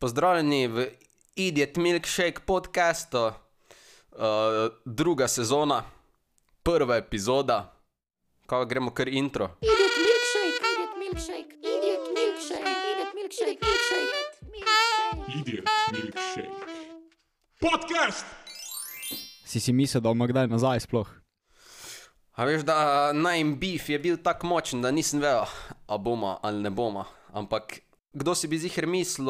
[0.00, 0.86] Pozdravljeni v
[1.36, 3.32] Idiot Milkshake podcastu, uh,
[4.84, 5.82] druga sezona,
[6.62, 7.74] prva epizoda.
[8.46, 9.48] Kako gremo kar intro?
[9.60, 14.22] Idiot milkshake, idiot milkshake, idiot milkshake, idiot milkshake, milkshake,
[14.52, 15.40] milkshake.
[15.40, 16.50] Idiot Milkshake.
[17.60, 18.26] Podcast!
[19.44, 21.10] Si si mislil, da bomo kdaj nazaj sploh?
[22.38, 25.50] A veš, da najm beef je bil tako močen, da nisem vedel,
[25.86, 27.04] a bomo ali ne bomo.
[27.34, 27.80] Ampak
[28.12, 29.28] kdo si bi zihar mislil,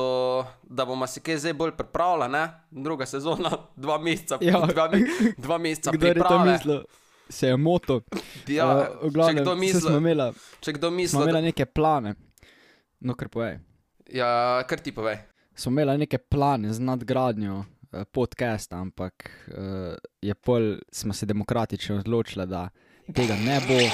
[0.62, 2.42] da bomo se kaj zdaj bolj pripravljali, ne?
[2.70, 4.60] Druga sezona, dva meseca, Ja.
[4.60, 5.04] dva, me-
[5.36, 6.82] dva meseca Kdo je to mislil?
[7.28, 8.00] Se je moto.
[8.46, 11.66] Ja, v glavnem, če kdo misli, smo imeli, če kdo smo misli, imeli da, neke
[11.66, 12.14] plane.
[13.00, 13.58] No, kar povej.
[14.08, 15.18] ja, kar ti povej.
[15.54, 21.98] Smo imeli neke plane z nadgradnjo eh, podcasta, ampak eh, je pol, smo se demokratično
[21.98, 22.68] odločili, da
[23.12, 23.76] tega ne bo.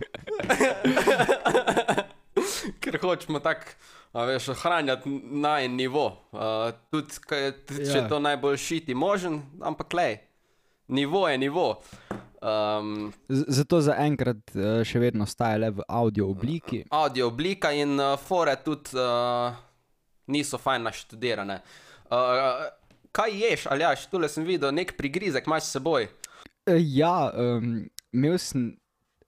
[2.80, 3.66] Ker hočemo tako,
[4.12, 6.16] a veš, ohranjati naj nivo.
[6.30, 6.38] Uh,
[6.90, 7.98] tudi, kaj, tudi če Ja.
[7.98, 10.18] je to najbolj šiti možen, ampak le,
[10.88, 11.82] nivo je nivo.
[12.40, 16.84] Um, Z- Zato zaenkrat eh, še vedno staje le v audio obliki.
[16.90, 19.52] audio oblika in uh, fore tudi uh,
[20.26, 21.60] niso fajn naštudirane.
[22.06, 22.66] Uh,
[23.12, 26.08] kaj ješ, ali jaš, tule sem videl, nek prigrizek imaš s seboj.
[26.66, 28.78] Eh, Ja, um, imel sem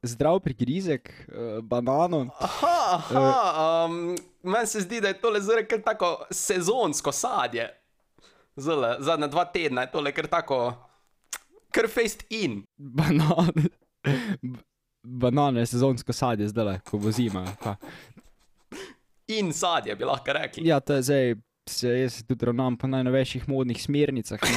[0.02, 2.26] zdrav prigrizek, uh, banano.
[2.40, 7.68] Aha, aha um, meni se zdi, da je tole zelo kar tako sezonsko sadje.
[8.56, 10.72] Zale, zadnja dva tedna je tole kar tako,
[11.70, 12.62] kar faced in.
[12.76, 13.68] Banane.
[15.02, 17.46] Banane je sezonsko sadje zdaj, ko bo zima.
[17.62, 17.76] pa.
[19.26, 20.66] In sadje bi lahko rekli.
[20.68, 21.34] Ja, to je zdaj,
[21.68, 24.40] se jaz tudi ravnam po najnovejših modnih smernicah.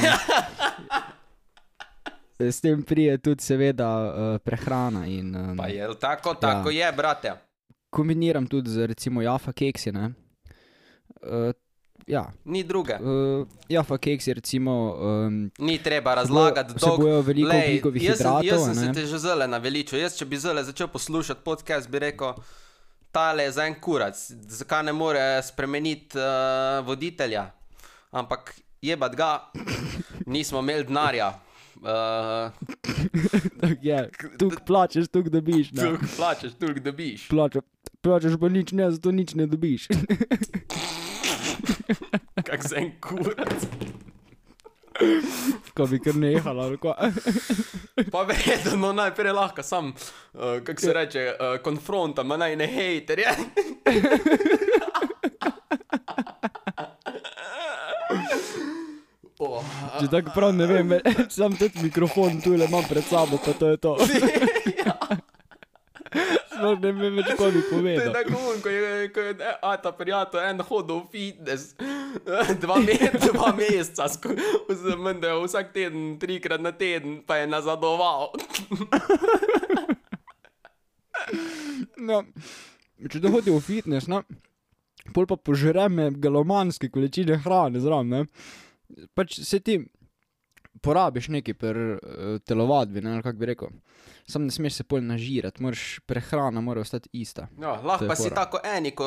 [2.38, 2.46] ne.
[2.46, 6.86] S tem prije tudi seveda uh, prehrana in um, Pa je tako, tako ja.
[6.86, 7.32] je, brate.
[7.90, 9.92] kombiniram tudi z recimo jafa keksi.
[9.92, 10.12] ne.
[11.22, 11.52] Uh,
[12.06, 12.94] ja, Ni druge.
[12.94, 16.94] uh, jafa keksi recimo um, Ni treba razlagati dolgo.
[16.94, 18.44] vsebujejo veliko Lej, ogljikovih jaz hidratov.
[18.44, 18.92] Jaz sem se ne.
[18.92, 19.98] te že zelo naveličal.
[19.98, 22.34] Jaz, če bi zelo začel poslušati podcast, bi rekel,
[23.12, 24.14] tale je za en kurac,
[24.48, 26.24] zakaj ne more spremeniti uh,
[26.86, 27.50] voditelja.
[28.12, 29.50] Ampak jebat ga,
[30.26, 31.32] nismo imeli denarja.
[31.86, 32.50] Uh,
[33.60, 35.72] Tako je, tukaj plačeš, tukaj dobiš.
[35.72, 35.82] ne.
[35.82, 37.28] Tuk plačeš, toliko dobiš.
[37.28, 37.60] Plača,
[38.02, 39.86] plačeš pa nič ne, zato nič ne dobiš.
[42.46, 43.66] Kak za en kurac.
[45.76, 46.94] Ko bi kar nehala, kva.
[48.12, 49.92] Pa vedno najprej lahko sam,
[50.34, 53.26] uh, kako se reče, uh, konfrontam, a naj ne hejterje.
[60.00, 60.98] Če tako prav ne vem,
[61.36, 63.96] sam tudi mikrofon tu le imam pred sabo, pa to je to.
[66.56, 68.12] Sploh ne vem več, kaj bi To je povedal.
[68.14, 71.74] tako, un, ko je, ko je e, Ata prijatelj en hodil v fitness,
[72.62, 72.96] dva, me,
[73.26, 74.08] dva meseca,
[75.20, 78.32] da je vsak teden, trikrat na teden, pa je nazadoval.
[81.96, 82.22] No,
[83.10, 84.22] če da hodi v fitness, no,
[85.16, 88.54] pol pa požreme galomanske količine hrane zraven, ne.
[89.14, 89.80] Pač se ti
[90.82, 91.98] porabiš nekaj per uh,
[92.44, 93.68] telovadbi, ne, ali kako bi rekel.
[94.26, 97.48] Sam ne smeš se pol nažirati, moraš, prehrana mora ostati ista.
[97.60, 98.34] Ja, lahko pa si fora.
[98.34, 99.06] tako eni, ko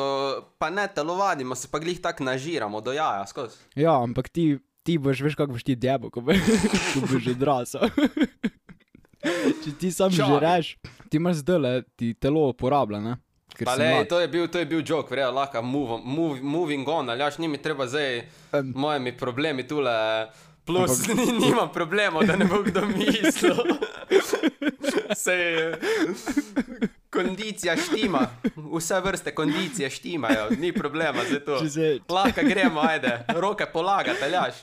[0.58, 3.56] pa ne telovadimo, se pa glih tako nažiramo do jaja skozi.
[3.74, 6.32] Ja, ampak ti, ti boš, veš, kako boš ti debo, ko, bo,
[6.94, 7.88] ko boš odrasel.
[9.64, 10.30] Če ti sam Čakaj.
[10.32, 10.76] žereš,
[11.12, 13.18] ti imaš zdaj, ti telo uporablja, ne?
[13.64, 17.10] Pa le, to je bil, to je bil jok, verjetno lahko move, move, moving on,
[17.10, 18.18] ali jaš ni mi treba zdaj
[18.52, 18.72] Em.
[18.76, 19.92] mojimi problemi tule.
[20.64, 23.56] Plus, ni, nimam problemov, da ne bo kdo mislil.
[25.16, 25.34] Se
[27.10, 28.20] kondicija štima,
[28.76, 31.58] vse vrste kondicije štimajo, ni problema za to.
[32.08, 34.54] Lahko gremo, ajde, roke polagate, aljaš.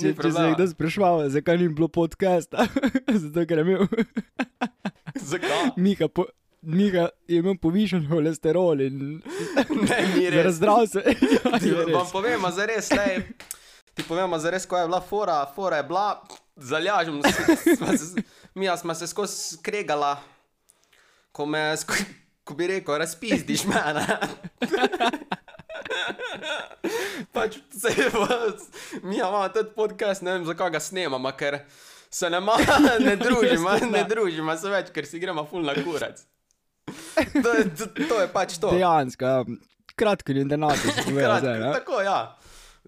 [0.00, 2.66] če, če se je kdo sprašval, zakaj ni bilo podcasta,
[3.22, 3.86] zato ker je imel
[5.14, 5.70] Zakaj?
[5.76, 6.24] Mika, po,
[6.62, 9.22] Mika je imel povišen holesterol in
[9.88, 10.54] Ne, ni res.
[10.54, 11.00] zdrav se.
[11.34, 12.12] Ja, Ti vam res.
[12.12, 13.22] povemo za res, lej,
[13.94, 16.22] ti povemo za res, ko je bila fora, fora je bila,
[16.56, 17.22] zalažem,
[18.54, 20.20] mi smo se skozi skregala,
[21.32, 21.94] ko me, sko,
[22.44, 24.06] ko bi rekel, razpizdiš mene.
[27.32, 28.10] pač se je,
[29.02, 31.58] mi imamo tudi podcast, ne vem, zakaj ga snemamo, ker
[32.10, 32.56] se ne, ma,
[33.00, 36.26] ne družimo, ne družimo se več, ker si gremo ful na kurac.
[37.44, 38.70] To, to, to je pač to.
[38.70, 39.44] Dejansko, ja.
[39.96, 40.76] kratko in denarno
[41.40, 41.58] zdaj.
[41.60, 41.72] ne.
[41.72, 42.36] tako, ja.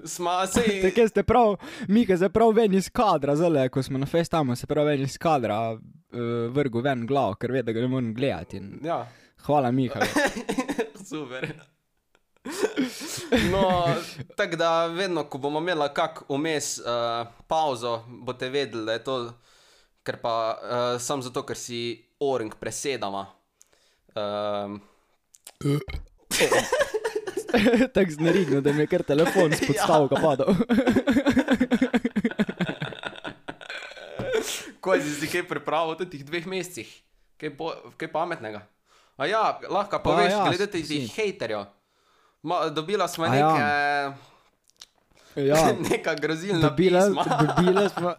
[0.04, 0.62] Smo se.
[0.82, 1.56] Tako ste prav,
[1.88, 5.18] Mika se prav ven iz kadra, zdaj, ko smo na festamu, se prav ven iz
[5.18, 5.78] kadra uh,
[6.50, 8.56] vrgu ven glav, ker ve, da ga ne morem gledati.
[8.56, 9.06] In Ja,
[9.46, 10.00] hvala, Mika.
[11.10, 11.52] super.
[13.50, 13.94] No,
[14.36, 19.18] tako da vedno, ko bomo imeli kak vmes uh, pauzo, boste vedeli, da je to,
[20.02, 23.26] ker pa uh, sam zato, ker si oring presedama.
[24.14, 24.80] Um,
[27.94, 30.54] Tako znarigno, da mi je kar telefon s podstavka padal.
[34.82, 36.88] Kaj si si kaj pripravil v teh dveh mesecih?
[37.38, 38.66] Kaj, bo, kaj pametnega?
[39.14, 40.82] A ja, lahko poveš, ja, glede teh
[41.14, 41.70] hejterjev.
[42.42, 44.10] Ma, dobila smo A neke, ja.
[45.36, 47.24] Ja, neka grozilna dobila, pisma.
[47.46, 48.14] dobila smo.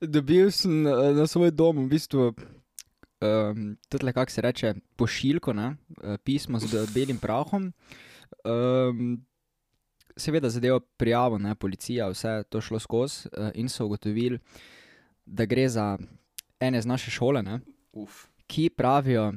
[0.00, 2.34] Dobil sem eh, na svoj dom v bistvu.
[3.22, 7.72] Um, Tudi, kako se reče, pošiljko, ne, eh, pismo z be- belim prahom.
[8.44, 9.24] Um,
[10.16, 14.38] seveda, zadevo prijavo, ne, policija, vse to šlo skozi uh, in so ugotovili,
[15.26, 15.98] da gre za
[16.60, 17.60] ene z naše šole, ne,
[17.92, 18.24] Uf.
[18.46, 19.34] ki pravijo, uh,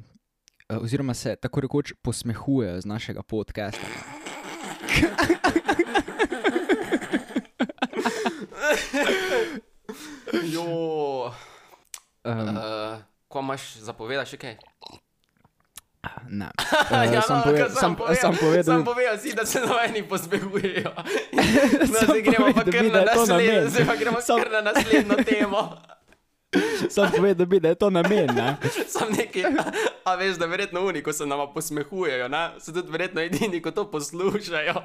[0.81, 3.87] oziroma se tako rekoč posmehujejo z našega podcasta.
[10.45, 10.65] Jo.
[12.25, 12.97] Um, Uh,
[13.27, 14.57] ko imaš zapovedati še kaj?
[16.29, 16.45] ne.
[17.09, 20.03] ja, Uh, sam, no, pove, sam, povedal- sam povedal, Sam povedal si, da se noveni
[20.03, 20.91] posmehujejo.
[21.85, 25.81] No, zdaj gremo pa kar na naslednjo, zdaj pa gremo Sam- kar na naslednjo temo.
[26.89, 28.27] sam povedal bi, da je to namen.
[28.27, 28.57] Ne?
[28.87, 29.71] Sam neki, a,
[30.03, 32.59] a veš, da verjetno oni, ko se nama posmehujejo, ne?
[32.59, 34.83] so tudi verjetno edini, ko to poslušajo.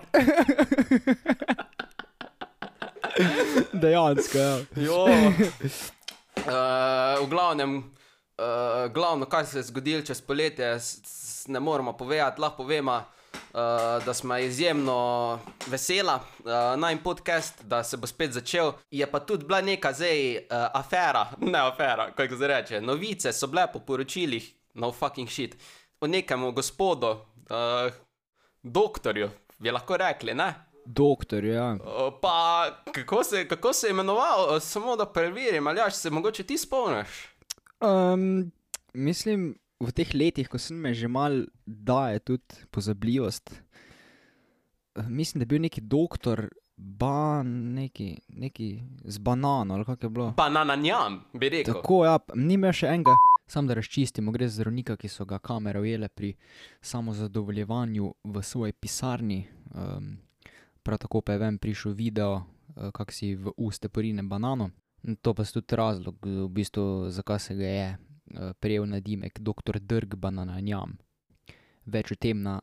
[3.74, 4.54] Dejansko, ja.
[4.78, 5.04] Jo.
[5.04, 5.34] Uh,
[7.18, 7.90] v glavnem,
[8.40, 10.78] uh, glavno, kaj se je zgodilo čez poletje,
[11.46, 13.60] ne moremo povedati, lahko povemo, uh,
[14.04, 18.72] da smo izjemno vesela uh, na en podcast, da se bo spet začel.
[18.90, 20.42] Je pa tudi bila neka zdaj uh,
[20.72, 22.80] afera, ne afera, kako se reče.
[22.80, 25.56] Novice so bile po poročilih, no fucking shit,
[26.00, 27.92] o nekemu gospodu, uh,
[28.62, 30.54] doktorju, bi lahko rekli, ne?
[30.84, 31.76] Doktor, ja.
[32.22, 36.58] Pa kako se, kako se je imenoval, samo da preverim, ali ja, se mogoče ti
[36.58, 37.08] spomniš?
[37.80, 38.52] Um,
[38.94, 43.50] mislim, v teh letih, ko sem me že mal daje tudi pozabljivost,
[44.96, 48.68] eh, mislim, da je bil neki doktor, ba, neki, neki
[49.04, 50.30] z banano ali kako je bilo.
[50.36, 51.74] Banananjam, bi rekel.
[51.74, 53.16] Tako, ja, p- ni imel še enega.
[53.46, 56.34] Sam da razčistimo, gre za zdravnika, ki so ga kamere ujele pri
[56.80, 59.40] samozadovoljevanju v svoji pisarni.
[59.74, 60.18] Um,
[60.82, 62.44] prav tako pa je ven prišel video,
[62.76, 64.70] uh, kako si v uste porine banano.
[65.02, 69.38] In to pa je tudi razlog, v bistvu, zakaj se ga je uh, prijel nadimek
[69.40, 69.78] dr.
[69.80, 70.98] Drg Bananjam.
[71.86, 72.58] Več o tem na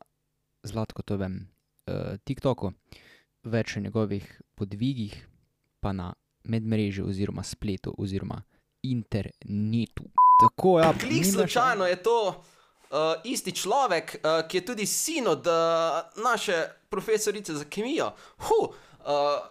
[0.63, 2.71] Zlatkotovem uh, TikToku,
[3.43, 5.15] več o njegovih podvigih,
[5.79, 6.11] pa na
[6.43, 8.41] medmrežju oziroma spletu oziroma
[8.83, 10.05] internetu.
[10.41, 12.37] Tako, ja, Klih ni me še- slučajno je to uh,
[13.25, 18.11] isti človek, uh, ki je tudi sin od uh, naše profesorice za kemijo.
[18.37, 19.41] Huh, uh,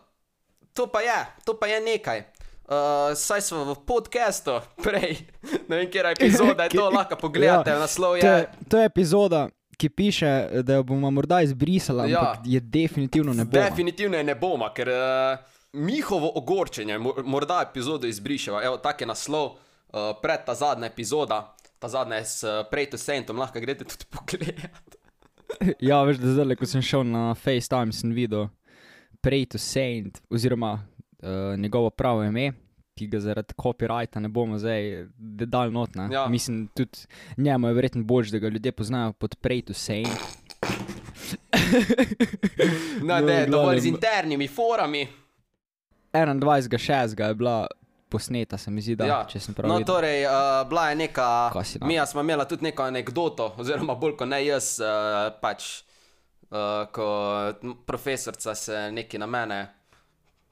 [0.73, 2.23] to pa je, to pa je nekaj.
[2.67, 2.73] Uh,
[3.15, 5.17] saj smo v podkastu, prej,
[5.69, 8.33] ne vem, kje epizoda je to, lahko pogledate, ja, naslov To je.
[8.33, 9.41] je, to je epizoda,
[9.77, 10.31] ki piše,
[10.63, 12.19] da jo bomo morda izbrisali, Ja.
[12.21, 13.51] ampak je definitivno ne bo.
[13.53, 15.39] Definitivno je ne bomo, ker uh,
[15.75, 18.65] njihovo ogorčenje, mo- morda epizodo izbriševa.
[18.65, 19.59] Evo, tak je naslov, uh,
[20.19, 21.39] pred ta zadnja epizoda,
[21.79, 24.97] ta zadnja je s uh, Pray to Saintom, lahko greste tudi pogledat.
[25.79, 28.49] Ja, veš, da zdaj, ko sem šel na FaceTime, sem videl
[29.23, 30.81] Pray to Saint, oziroma
[31.59, 32.53] njegovo pravo ime,
[32.97, 35.07] ki ga zaradi copyrighta ne bomo zdaj
[35.47, 35.95] dal not.
[35.95, 36.09] ne.
[36.13, 36.27] Ja.
[36.29, 36.99] Mislim, tudi
[37.37, 40.09] njemu je verjetno bolj, da ga ljudje poznajo pod Pray to Saint.
[43.03, 45.09] No, No, da je v dovolj z internimi forami.
[46.13, 47.29] 21.6.
[47.29, 47.67] je bila
[48.09, 49.19] posneta, se mi zdi, da ja.
[49.29, 49.95] če sem prav no, videl.
[49.95, 51.29] torej, uh, bila je neka.
[51.65, 51.87] Si, no?
[51.87, 55.83] Mi smo imeli tudi neko anegdoto, oziroma bolj kot ne jaz, uh, pač,
[56.51, 57.09] uh, ko
[57.87, 59.61] profesorica se neki na mene,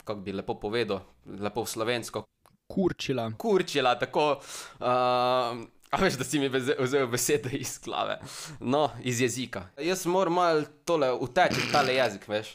[0.05, 2.25] kako bi lepo povedal, lepo v slovensko,
[2.67, 3.31] Kurčila.
[3.33, 4.39] kurčila, tako.
[4.81, 4.87] Uh,
[5.91, 8.19] a veš, da si mi vze- vzel besede iz glave,
[8.61, 9.67] no, iz jezika.
[9.79, 12.55] Jaz moram malo tole uteči tale jezik, veš.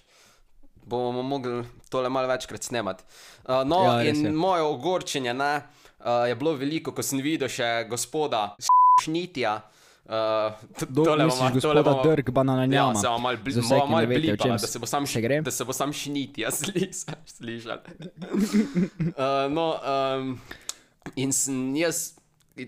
[0.83, 3.03] Bomo mogli tole malo večkrat snemati.
[3.43, 4.31] Uh, no, Ja, in je.
[4.31, 5.61] moje ogorčenje ne,
[5.99, 8.55] uh, je bilo veliko, ko sem videl še gospoda
[8.99, 9.61] Šnitija.
[10.09, 10.15] Uh,
[10.73, 12.89] t- Do, tole misliš, bomo- gospoda tole bomo- Drg bananjama.
[12.89, 14.85] Ja, se bomo malo bli, Za vse, bomo ki malo blipala, čem da se bo
[14.87, 15.41] sam, se š- gre.
[15.41, 16.63] da se bo sam šniti, jaz
[17.37, 17.77] slišal.
[17.77, 20.39] uh, no, um,
[21.15, 22.13] in sem jaz,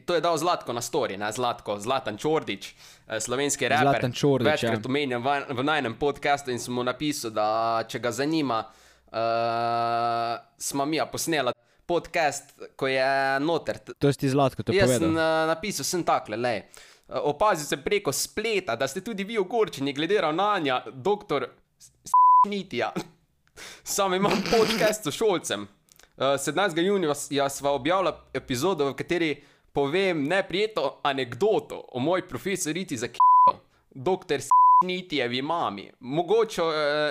[0.05, 2.75] to je dal Zlatko na story, ne Zlatko, Zlatan Čordič,
[3.07, 3.87] eh, slovenski raper.
[3.87, 4.85] Zlatan Čordić, Večkrat ja.
[4.85, 7.47] omenjam v, v najnem podkastu in sem mu napisal, da
[7.83, 8.61] če ga zanima,
[9.11, 9.17] uh,
[10.57, 12.43] smo mi posnela podcast,
[12.75, 13.03] ko je
[13.39, 13.77] noter.
[13.91, 14.99] To si ti zlatko to Jaz povedal.
[15.01, 16.55] sem uh, napisal, sem takle, le.
[16.61, 21.47] Uh, opazil sem preko spleta, da ste tudi vi ogorčeni glede ravnanja doktor
[22.47, 22.91] Nitija.
[23.83, 25.61] Sam imam podcast s šolcem.
[25.61, 25.67] Uh,
[26.17, 26.79] 17.
[26.79, 29.43] junija ja, sva objavila epizodo, v kateri
[29.73, 33.53] povem neprijetno anegdoto o moji profesorici za k***o,
[33.91, 34.39] doktor
[34.85, 35.91] Nitijevi mami.
[35.99, 36.69] Mogoče, uh,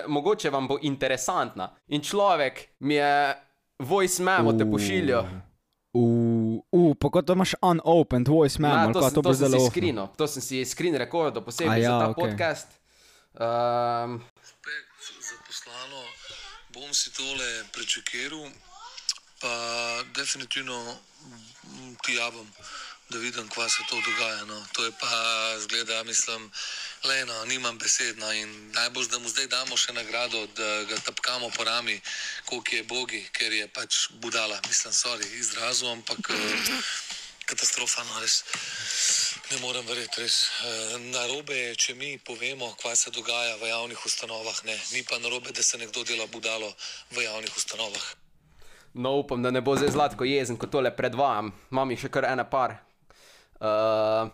[0.09, 1.75] mogoče vam bo interesantna.
[1.89, 3.37] In človek mi je
[3.79, 5.25] voice memo te pošiljal.
[5.93, 6.40] Uh, uh,
[7.01, 9.61] pa kot da imaš unopened voice memo, Ja, to, sem, to to, sem zelo.
[9.61, 12.21] si screenil, to sem si screen rekordil posebej ja, za ta okay.
[12.25, 12.69] podcast.
[13.35, 14.87] Um, spet
[15.31, 16.03] zaposlano,
[16.75, 18.47] bom si tole prečekiral,
[19.41, 19.53] pa
[20.17, 20.77] definitivno
[22.05, 22.49] ti javim,
[23.11, 24.45] da vidim, kva se to dogaja.
[24.45, 24.59] No.
[24.73, 25.11] To je pa
[25.59, 26.51] zgleda, mislim,
[27.05, 28.19] leno, nimam besed.
[28.19, 28.33] No.
[28.33, 32.01] In najbolj, da mu zdaj damo še nagrado, da ga tapkamo po rami,
[32.45, 36.31] koliko je bogi, ker je pač budala, mislim, sorry, izrazu, ampak.
[36.31, 36.83] eh,
[37.51, 38.45] Katastrofa, no res.
[39.51, 40.37] Ne morem verjeti, res.
[40.63, 44.61] Eh, Narobe je, če mi povemo, kaj se dogaja v javnih ustanovah.
[44.65, 44.77] Ne.
[44.93, 46.71] Ni pa narobe, da se nekdo dela budalo
[47.11, 48.07] v javnih ustanovah.
[48.95, 51.51] no, upam, da ne bo zdaj zlatko jezen, ko tole predvajam.
[51.71, 52.77] Imam jih še kar ene par.
[53.61, 54.31] Uh,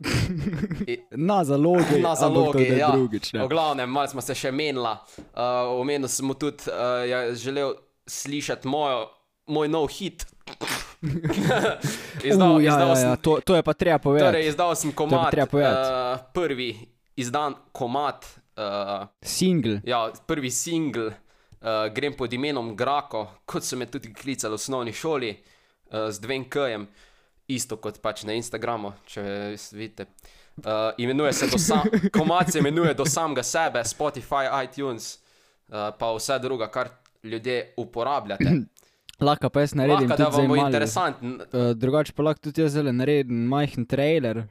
[1.11, 2.91] Na zalogi, na zalogi, ja.
[2.95, 3.33] drugič.
[3.33, 3.43] Ne.
[3.45, 5.01] V glavnem, malo smo se še menila.
[5.35, 7.75] Uh, omenil sem mu tudi, uh, je želel
[8.07, 9.09] slišati mojo,
[9.51, 10.27] moj nov hit.
[12.23, 14.31] izdal, Uh, ja, izdal ja, sem, ja, to, to je pa treba povedati.
[14.31, 16.71] Torej, izdal sem komat, uh, prvi
[17.17, 19.81] izdan komat, uh, Single.
[19.85, 24.95] ja, prvi singl, uh, grem pod imenom Grako, kot so me tudi klicali v osnovni
[24.95, 26.87] šoli, uh, z dvem K-jem,
[27.49, 29.23] isto kot pač na Instagramu, če
[29.73, 30.07] vidite.
[30.57, 30.63] Uh,
[30.99, 35.19] imenuje se do sam, komat se imenuje do samega sebe, Spotify, iTunes,
[35.69, 36.89] uh, pa vse druga, kar
[37.23, 38.55] ljudje uporabljate.
[39.21, 41.41] Lahko pa jaz naredim Lahko, da vam bo interesanten.
[41.53, 44.45] Uh, drugače pa lahko tudi jaz zelo naredim majhen trailer, uh,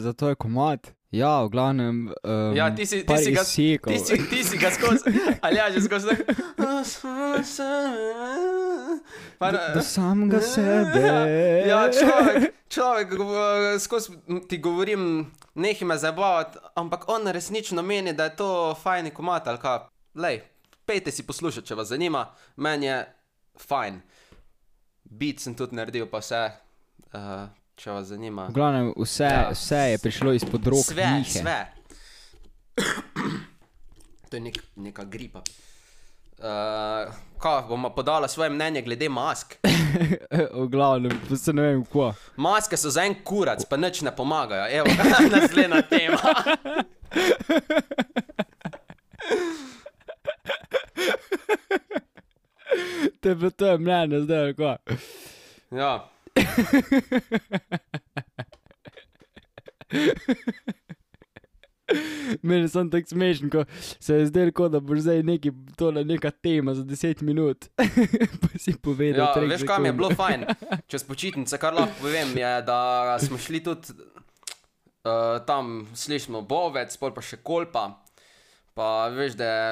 [0.00, 0.92] zato je komat.
[1.10, 2.12] Ja, v glavnem.
[2.20, 5.08] Um, Ja, ti si, ti si ga, ti si, ti si ga skozi,
[5.44, 6.12] ali ja, že skozi.
[9.38, 11.00] Pa, Do, do samega sebe.
[11.64, 13.38] Ja, človek, človek gov-
[13.78, 19.46] skozi ti govorim, nehi me zabavati, ampak on resnično meni, da je to fajn komat
[19.46, 19.78] ali kaj.
[20.16, 20.40] Lej,
[20.84, 22.26] pejte si poslušati, če vas zanima,
[22.56, 22.98] meni je
[23.58, 24.00] fajn.
[25.04, 26.42] Bit sem tudi naredil, pa vse,
[27.12, 28.46] uh, če vas zanima.
[28.46, 29.40] V glavnem, vse, Ja.
[29.40, 29.50] ja.
[29.50, 30.84] vse je prišlo izpod rok.
[30.84, 31.40] Sve, Mihe.
[31.40, 31.58] sve.
[34.28, 35.42] to je nek, neka gripa.
[36.38, 39.54] Uh, kaj, bomo podala svoje mnenje glede mask?
[40.54, 42.14] v glavnem, pa se ne vem, kva.
[42.36, 44.68] Maske so za en kurac, pa nič ne pomagajo.
[44.70, 44.86] Evo,
[45.34, 46.34] naslednja tema.
[53.24, 54.76] Je bilo to je mnenje, zdaj ali kva.
[55.70, 56.08] Ja.
[62.42, 63.64] Meni je samo tako smešen, ko
[64.00, 67.68] se je zdelo, kot da bo zdaj neki, tole neka tema za 10 minut.
[68.42, 70.44] pa si povedal, Ja, treh veš, kam je bilo fajn?
[70.90, 77.16] Čez počitnice, kar lahko povem, je, da smo šli tudi uh, tam, slišimo bovec, pol
[77.16, 77.88] pa še kolpa.
[78.76, 79.70] Pa veš, da je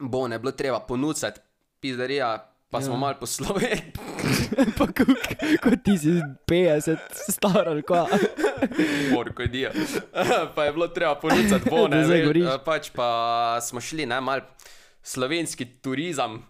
[0.00, 1.40] bo ne bilo treba ponuditi,
[1.80, 2.98] pizdarija, pa smo Ja.
[2.98, 3.80] mal poslovili.
[4.78, 4.86] pa
[5.62, 6.08] kot ti si
[6.46, 6.96] 50
[7.28, 8.06] star ali kva.
[9.12, 9.70] Morko idijo.
[10.54, 13.08] pa je bilo treba ponuditi bone, eh, pač pa
[13.60, 14.40] smo šli, ne, mal
[15.02, 16.42] slovenski turizem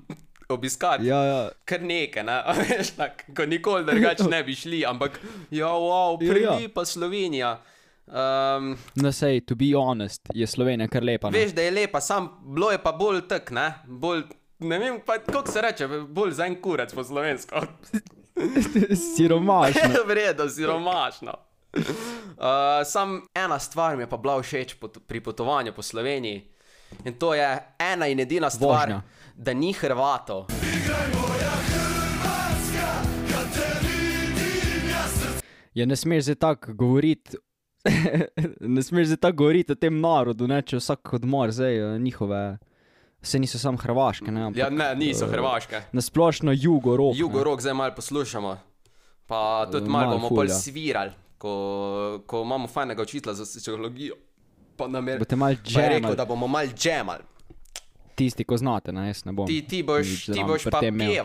[0.48, 1.06] obiskati.
[1.06, 1.48] Ja, ja.
[1.64, 2.42] Kar nekaj, ne?
[2.58, 6.32] veš, tak, ko nikoli drugače ne bi šli, ampak ja, wow, Ja, ja.
[6.32, 7.60] prelepa Slovenija.
[8.06, 11.30] Um, No, sej, to be honest, je Slovenija kar lepa.
[11.30, 11.38] no.
[11.38, 14.24] veš, da je lepa, sam bilo je pa bolj tak, ne, bolj,
[14.60, 17.60] ne vem, pa kako se reče, bolj za en kurec po slovensko.
[19.16, 19.90] Siromašno.
[20.08, 21.34] Vredo, siromašno.
[21.74, 21.82] Uh,
[22.84, 26.48] sam ena stvar mi je pa bila všeč pot, pri potovanju po Sloveniji
[27.04, 29.02] in to je ena in edina stvar, Vožnja.
[29.34, 30.46] da ni Hrvatov.
[35.74, 37.36] Ja, ne smeš zdaj tako govoriti.
[38.60, 42.58] ne smeš zdaj tako govoriti o tem narodu, ne, če vsak odmor zdaj eh, njihove.
[43.22, 44.42] Se niso samo Hrvaške, ne?
[44.42, 45.82] Ampak, Ja, ne, niso eh, Hrvaške.
[45.92, 47.16] Na splošno jugorok.
[47.16, 48.58] Jugorok zdaj malo poslušamo,
[49.26, 50.54] pa tudi malo malo bomo bolj ja.
[50.54, 54.14] svirali, ko, ko imamo fajnega učitelja za sociologijo.
[54.76, 56.16] Pa nam je, Boste malo je rekel, džemali.
[56.16, 57.18] da bomo mal džemal.
[58.14, 59.46] Tisti, ko znate, ne, jaz ne bom.
[59.46, 61.24] Ti, ti boš, ti boš pa tem imel.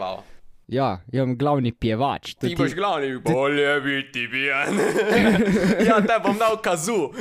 [0.68, 0.74] Peval.
[0.74, 2.34] Ja, jaz glavni pjevač.
[2.36, 4.80] to Ti boš glavni, bolje biti pijan.
[5.88, 7.12] ja, te bom dal kazu.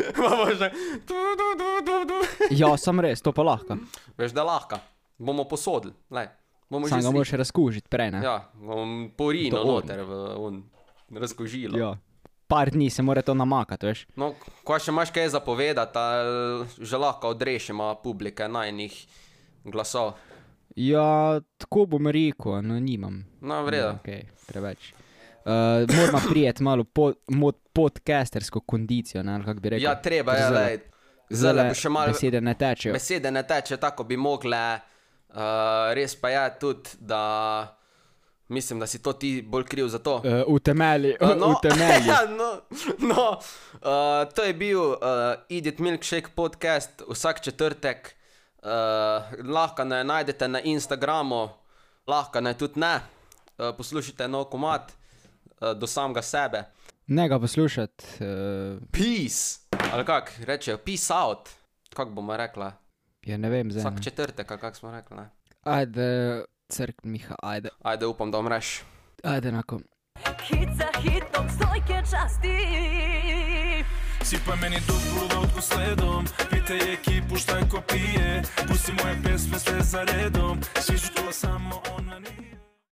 [1.06, 2.18] Tu, tu, tu.
[2.50, 3.76] Ja, sem res, to pa lahko.
[4.18, 4.78] Veš, da lahko.
[5.18, 5.92] Bomo posodili.
[6.88, 8.22] Sam ga moraš razkužiti prej, ne?
[8.24, 9.66] Ja, bom porino on.
[9.66, 10.62] noter v un
[11.12, 11.78] razkožilo.
[11.78, 11.96] ja.
[12.46, 14.06] par dni se mora to namakati, veš.
[14.16, 14.34] No,
[14.64, 15.98] ko še imaš kaj zapovedati,
[16.78, 18.94] že lahko odrešimo publike najnih
[19.64, 20.14] glasov.
[20.74, 23.24] Ja, tako bom rekel, no nimam.
[23.40, 23.88] No, v redu.
[24.02, 24.92] Okay, preveč.
[25.44, 25.52] Uh,
[25.96, 29.84] moramo prijeti malo pod, mod podcastersko kondicijo, ne, kako bi rekel.
[29.84, 30.78] Ja, treba je, Ker lej.
[31.30, 32.12] Zdaj bo še malo.
[32.12, 32.92] Besede ne tečejo.
[32.92, 34.80] Besede ne teče tako, bi mogle.
[35.34, 37.76] Uh, res pa je tudi, da
[38.48, 40.16] mislim, da si to ti bolj kriv za to.
[40.24, 41.54] Uh, utemeli, Uh, no.
[41.56, 42.08] utemeli.
[42.38, 42.50] no,
[43.08, 43.24] no,
[43.82, 44.98] uh, to je bil uh,
[45.48, 48.14] Idiot Milkshake podcast vsak četrtek.
[48.64, 48.70] Uh,
[49.44, 51.48] lahko ne najdete na Instagramu,
[52.06, 52.94] lahko ne tudi ne.
[53.58, 56.64] Uh, poslušajte nov komat uh, do samega sebe.
[57.06, 58.04] Ne ga poslušati.
[58.24, 59.60] Uh, Peace,
[59.92, 61.48] ali kako rečejo, peace out.
[61.94, 62.72] Kako bomo rekla?
[63.26, 63.80] ja, ne vem, zdaj.
[63.80, 65.16] Vsak četrtek, kako smo rekli.
[65.16, 65.30] Ne?
[65.62, 67.68] Ajde, crk Miha, ajde.
[67.82, 68.82] Ajde, upam, da umreš.
[69.22, 69.80] Ajde, enako.
[70.42, 72.56] Hit za hitom stojke časti
[74.24, 78.42] Sipaj meni duplu vodku sledom Pitaj ekipu šta ko pije.
[78.68, 80.60] Pusti moje pjesme sve za redom.
[80.80, 82.53] Svi su tu samo ona nije.